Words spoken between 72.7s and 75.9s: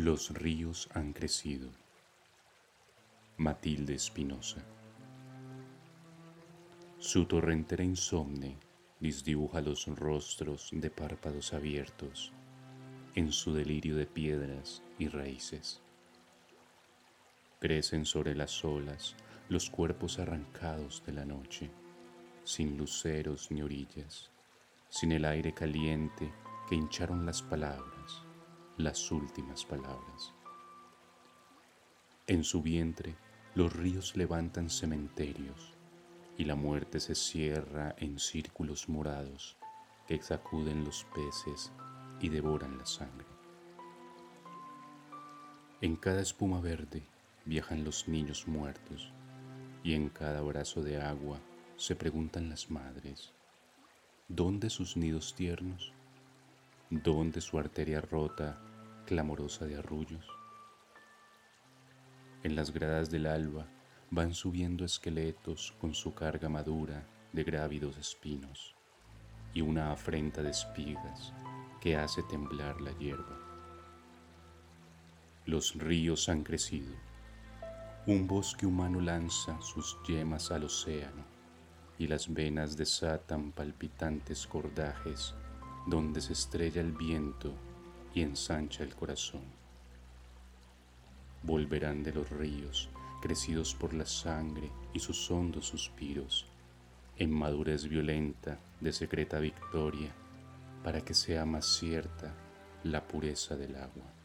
la hierba. Los